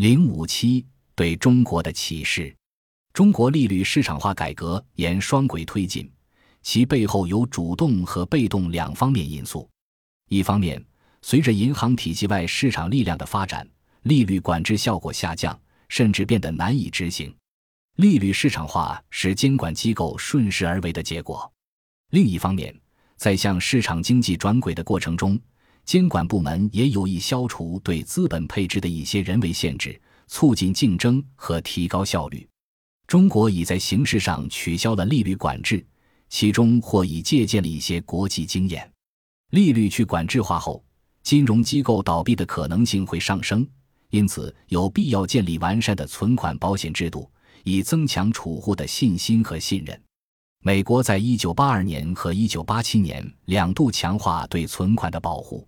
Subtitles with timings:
[0.00, 2.56] 零五七对中国的启示：
[3.12, 6.10] 中国利率市场化改革沿双轨推进，
[6.62, 9.68] 其背后有主动和被动两方面因素。
[10.30, 10.82] 一方面，
[11.20, 13.68] 随着银行体系外市场力量的发展，
[14.04, 15.60] 利率管制效果下降，
[15.90, 17.36] 甚至变得难以执行。
[17.96, 21.52] 利率市场化是监管机构顺势而为的结果。
[22.12, 22.74] 另一方面，
[23.18, 25.38] 在向市场经济转轨的过程中，
[25.90, 32.48] 监管部门也有意消除对资本配置的一些人为限制，促进竞争和提高效率。
[33.08, 35.84] 中国已在形式上取消了利率管制，
[36.28, 38.88] 其中或已借鉴了一些国际经验。
[39.50, 40.80] 利率去管制化后，
[41.24, 43.68] 金融机构倒闭的可能性会上升，
[44.10, 47.28] 因此有必要建立完善的存款保险制度，
[47.64, 50.00] 以增强储户的信心和信任。
[50.62, 55.66] 美国在一九八二年和一九八七年两度强化对存款的保护。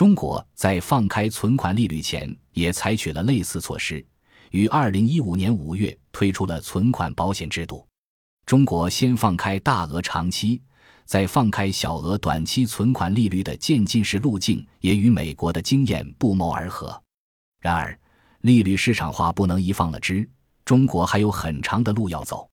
[0.00, 4.02] 中国在放开存款利率前也采取了类似措施，
[4.50, 7.86] 于二零一五年五月推出了存款保险制度。
[8.46, 10.62] 中国先放开大额长期，
[11.04, 16.98] 再放开小额短期存款利率的渐进式路径，也与美国的经验不谋而合。
[17.60, 17.94] 然而，
[18.40, 20.26] 利率市场化不能一放了之，
[20.64, 22.48] 中国还有很长的路要走。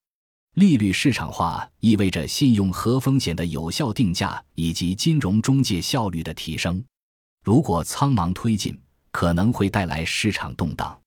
[0.55, 6.83] 利率市场化意味着信用和风险的有效定价以及金融中介效率的提升。
[7.47, 8.77] 如果苍茫推进，
[9.09, 10.99] 可能会带来市场动荡。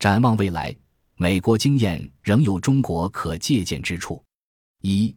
[0.00, 0.74] 展望未来，
[1.14, 4.20] 美国经验仍有中国可借鉴之处。
[4.82, 5.14] 一、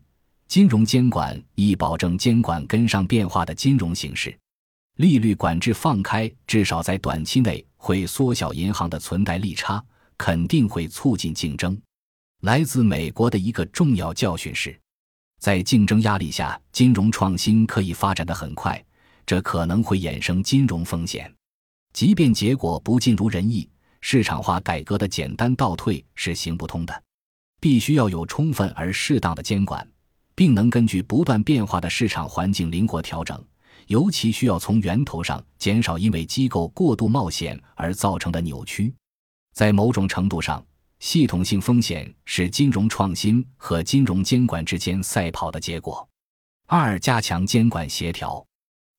[0.48, 4.38] 金融监管以保证监管跟上变化的金融形势。
[4.98, 9.83] 利率管制放开，至少在短期内会缩小银行的存贷利差，
[10.20, 11.76] 肯定会促进竞争。
[12.42, 14.80] 来自美国的一个重要教训是，
[15.39, 18.86] 在竞争压力下，金融创新可以发展得很快。
[19.30, 21.32] 这可能会衍生金融风险，
[21.94, 23.70] 即便结果不尽如人意，
[24.02, 27.04] 市场化改革的简单倒退是行不通的，
[27.62, 29.88] 必须要有充分而适当的监管，
[30.34, 33.39] 并能根据不断变化的市场环境灵活调整。
[33.86, 38.92] 尤其需要从源头上减少因为机构过度冒险而造成的扭曲。
[39.54, 40.66] 在某种程度上，
[41.02, 46.10] 系统性风险是金融创新和金融监管之间赛跑的结果。
[46.66, 48.44] 二、加强监管协调。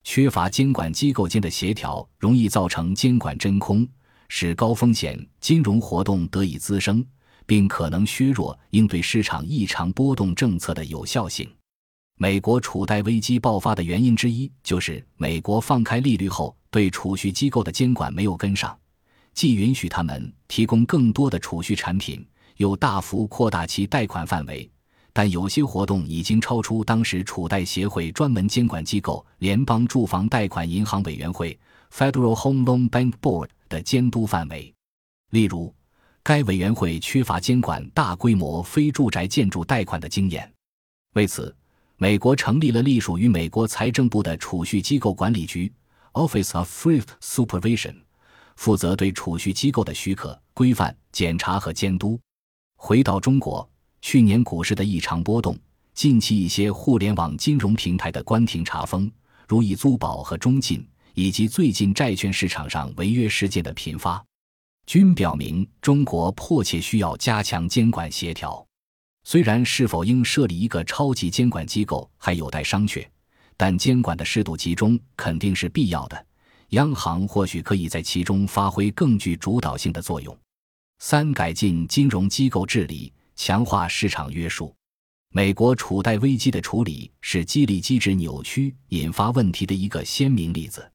[0.02, 3.86] 缺乏监管机构间的协调，容易造成监管真空，
[4.28, 7.04] 使高风险金融活动得以滋生，
[7.46, 11.48] 并可能削弱应对市场异常波动政策的有效性。
[12.16, 18.76] 美国储贷危机爆发的原因之一，就是美国放开利率后，对储蓄机构的监管没有跟上，
[19.32, 24.70] 既允许他们提供更多的储蓄产品，又大幅扩大其贷款范围。
[25.12, 31.58] 但有些活动已经超出当时储贷协会专门监管机构联邦住房贷款银行委员会
[31.92, 34.72] （Federal Home Loan Bank Board） 的监督范围。
[35.30, 35.74] 例如，
[36.22, 40.50] 该委员会缺乏监管大规模非住宅建筑贷款的经验。
[41.14, 41.54] 为此，
[41.96, 45.72] 美国成立了隶属于美国财政部的储蓄机构管理局
[46.12, 47.96] （Office of Thrift Supervision），
[48.56, 52.18] 负责对储蓄机构的许可、规范、检查和监督。
[52.76, 53.68] 回到中国。
[54.02, 55.56] 去年股市的异常波动，
[55.94, 59.10] 近期一些互联网金融平台的关停查封，
[59.46, 64.24] 如以租宝和中信，以及最近债券市场上违约事件的频发，
[64.86, 68.66] 均表明中国迫切需要加强监管协调。
[69.22, 73.06] 虽然是否应设立一个超级监管机构还有待商榷，
[73.56, 76.26] 但监管的适度集中肯定是必要的。
[76.70, 80.36] 央行或许可以在其中发挥更具主导性的作用。
[81.00, 83.12] 三、改进金融机构治理。
[83.42, 84.76] 强化市场约束，
[85.30, 90.92] 美国储贷危机的处理是激励机制扭曲引发问题的一个鲜明例子。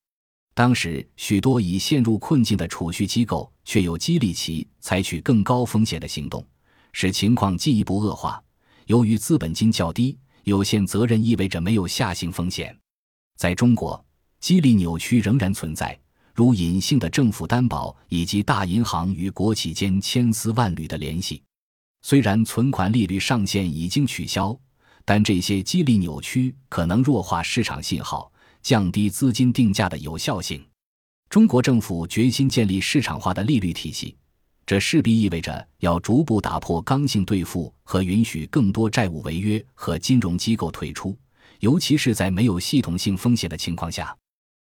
[0.54, 6.46] 当时，许多已陷入困境的储蓄机构却又激励其采取更高风险的行动，
[6.92, 8.40] 使情况进一步恶化。
[8.86, 12.78] 由于资本金较低，有限责任意味着没有下行风险。
[13.38, 14.06] 在中国，
[14.40, 16.00] 激励扭曲仍然存在，
[16.36, 21.42] 如隐性的政府担保以及大银行与国企间千丝万缕的联系。
[22.08, 24.56] 虽然存款利率上限已经取消，
[25.04, 28.32] 但这些激励扭曲可能弱化市场信号，
[28.62, 30.64] 降低资金定价的有效性。
[31.32, 34.16] 中国政府决心建立市场化的利率体系，
[34.68, 41.18] 这势必意味着要逐步打破刚性兑付和允许更多债务违约和金融机构退出，
[41.62, 44.16] 尤其是在没有系统性风险的情况下。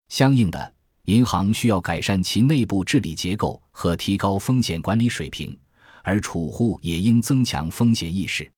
[0.08, 0.74] 相应的，
[1.04, 5.56] 银行需要改善其内部治理结构和提高风险管理水平。
[6.02, 8.50] 而储户也应增强风险意识。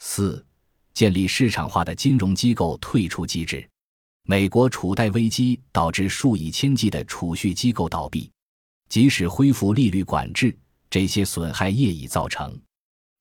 [0.00, 0.44] 四、
[0.94, 3.68] 建立市场化的金融机构退出机制。
[4.24, 8.30] 美国储贷危机导致数以千计的储蓄机构倒闭，
[8.88, 10.54] 即使恢复利率管制，
[10.90, 12.60] 这些损害业已造成。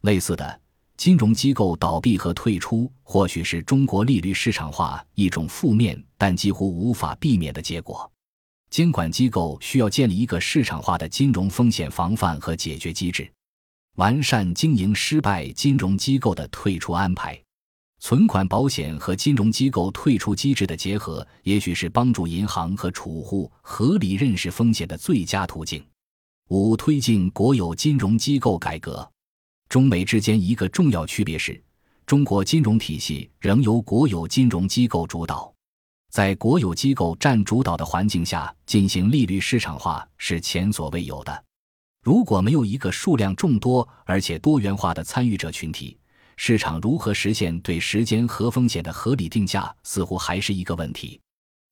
[0.01, 0.61] 类似的，
[0.97, 8.11] 金融机构倒闭和退出，或许是中国利率市场化一种负面但几乎无法避免的结果。
[8.69, 13.31] 监管机构需要建立一个市场化的金融风险防范和解决机制，
[13.97, 17.39] 完善经营失败金融机构的退出安排。
[17.99, 25.83] 存款保险和金融机构退出机制的结合，也许是帮助银行和储户合理认识风险的最佳途径。
[26.49, 29.09] 五、推进国有金融机构改革。
[29.67, 31.59] 中美之间一个重要区别是，
[32.05, 35.51] 中国金融体系仍由国有金融机构主导。
[36.11, 41.46] 在国有机构占主导的环境下进行利率市场化是前所未有的。
[42.07, 45.97] 如果没有一个数量众多而且多元化的参与者群体，
[46.37, 51.19] 市场如何实现对时间和风险的合理定价，似乎还是一个问题。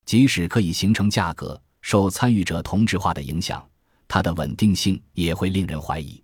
[0.06, 3.66] 即使可以形成价格，受参与者同质化的影响，
[4.10, 6.22] 它的稳定性也会令人怀疑。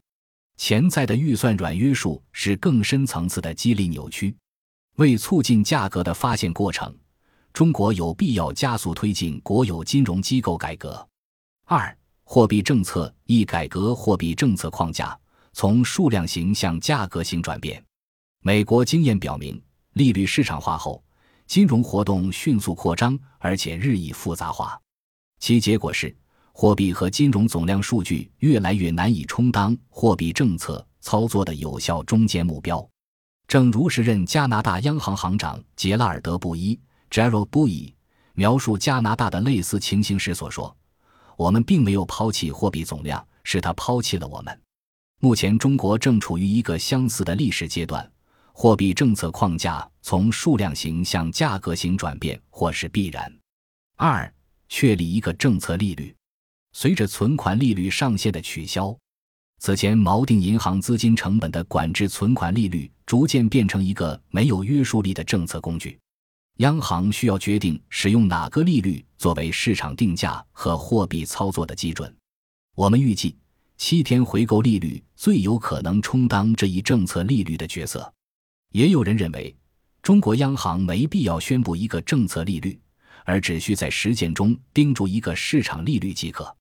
[0.58, 4.36] 潜在的预算软约束是更深层次的激励扭曲。
[4.98, 6.94] 为促进价格的发现过程，
[7.54, 11.08] 中国有必要加速推进国有金融机构改革。
[11.64, 11.98] 二、
[12.34, 15.20] 货币政策一改革货币政策框架，
[15.52, 17.84] 从数量型向价格型转变。
[18.42, 19.62] 美国经验表明，
[19.96, 21.04] 利率市场化后，
[21.46, 24.80] 金融活动迅速扩张，而且日益复杂化。
[25.42, 26.16] 其结果是，
[26.54, 32.90] 货币和金融总量数据越来越难以充当货币政策操作的有效中间目标。
[33.46, 36.80] 正如时任加拿大央行行长杰拉尔德·布伊
[37.10, 37.94] （Gerald b u y
[38.36, 40.74] 描述加拿大的类似情形时所说
[41.42, 44.62] ：“我们并没有抛弃货币总量，是它抛弃了我们。”
[45.22, 48.08] 目前，中国正处于一个相似的历史阶段。
[48.54, 53.34] 货币政策框架从数量型向价格型转变，或是必然。
[53.98, 54.32] 二、
[54.70, 56.16] 确立一个政策利率。
[56.74, 58.96] 随着存款利率上限的取消，
[59.58, 65.98] 此前锚定银行资金成本的管制存款利率，逐渐变成一个没有约束力的政策工具。
[66.58, 72.14] 央行需要决定使用哪个利率作为市场定价和货币操作的基准。
[72.76, 73.36] 我们预计，
[73.78, 78.14] 七天回购利率最有可能充当这一政策利率的角色。
[78.74, 79.56] 也有人认为，
[80.04, 82.80] 中国央行没必要宣布一个政策利率，
[83.26, 86.56] 而只需在实践中盯住一个市场利率即可。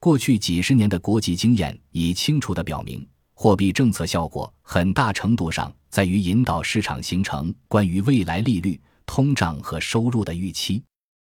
[0.00, 10.82] 过去几十年的国际经验已清楚地表明，货币政策效果很大程度上在于引导市场形成关于未来利率、通胀和收入的预期。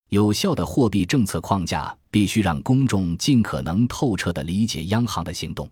[0.10, 5.70] 有效的货币政策框架必须让公众尽可能透彻地理解央行的行动。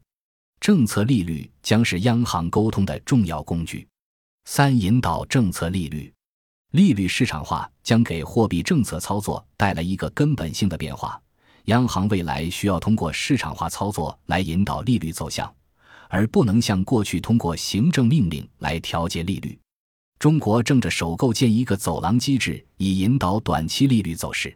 [0.59, 3.87] 政策利率将是央行沟通的重要工具。
[4.45, 6.11] 三、引导政策利率，
[6.71, 11.21] 利率市场化将给货币政策操作带来一个根本性的变化。
[11.65, 15.53] 央行未来需要通过市场化操作来引导利率走向，
[16.09, 19.59] 而不能像过去通过行政命令来调节利率。
[20.21, 24.55] 中国正着手构建一个走廊机制，以引导短期利率走势。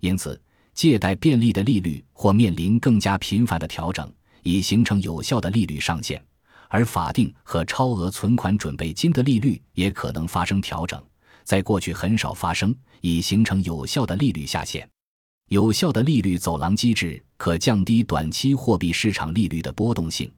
[0.00, 0.40] 因此，
[0.72, 4.10] 借贷便利的利率或面临更加频繁的调整，
[4.44, 6.24] 以形成有效的利率上限。
[6.70, 10.98] 而法定和超额存款准备金的利率也可能发生调整，
[11.44, 14.88] 在过去很少发生，以形成有效的利率下限。
[15.50, 20.32] 有效的利率走廊机制可降低短期货币市场利率的波动性，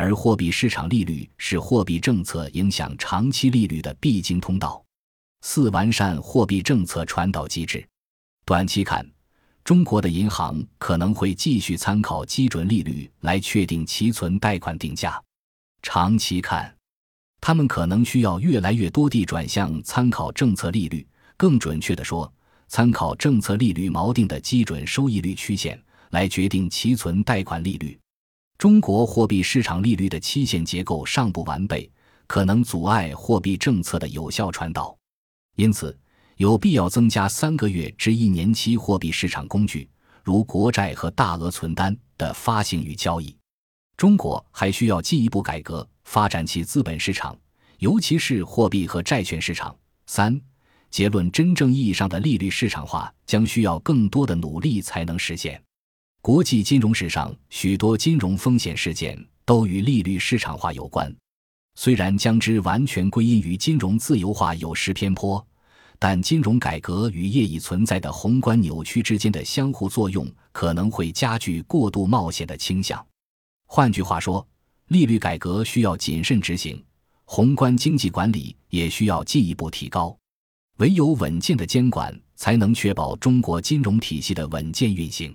[0.00, 4.82] 而货币市场利率是货币政策影响长期利率的必经通道。
[5.42, 7.86] 四、完善货币政策传导机制。
[8.46, 9.06] 短期看，
[9.62, 15.22] 中国的银行可能会继续参考基准利率来确定其存贷款定价。
[15.82, 16.74] 长期看，
[17.38, 22.32] 他们可能需要越来越多地转向参考政策利率，更准确地说，
[22.68, 25.78] 参考政策利率锚定的基准收益率曲线
[26.08, 27.99] 来决定其存贷款利率。
[28.60, 31.90] 中国货币市场利率的期限结构尚不完备，
[32.26, 34.94] 可能阻碍货币政策的有效传导，
[35.56, 35.98] 因此
[36.36, 39.88] 有必要增加三个月至一年期货币市场工具，
[40.22, 43.34] 如国债和大额存单的发行与交易。
[43.96, 47.34] 中国还需要进一步改革发展其资本市场，
[47.78, 49.74] 尤其是货币和债券市场。
[50.04, 50.38] 三、
[50.90, 55.58] 结论：真正意义上的利率市场化将需要更多的努力才能实现。
[56.22, 61.10] 国际金融史上许多金融风险事件都与利率市场化有关，
[61.76, 65.42] 虽然将之完全归因于金融自由化有失偏颇，
[65.98, 73.02] 但金融改革与业已存在的宏观扭曲之间的相互作用可能会加剧过度冒险的倾向。
[73.66, 74.46] 换句话说，
[74.88, 76.84] 利率改革需要谨慎执行，
[77.24, 80.14] 宏观经济管理也需要进一步提高。
[80.76, 85.34] 唯有稳健的监管，才能确保中国金融体系的稳健运行。